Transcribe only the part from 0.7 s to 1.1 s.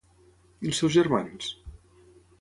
els seus